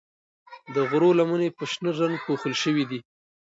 د 0.73 0.75
غرو 0.89 1.09
لمنې 1.19 1.49
په 1.57 1.63
شنه 1.71 1.91
رنګ 1.99 2.15
پوښل 2.25 2.53
شوې 2.63 2.83
دي. 2.91 2.99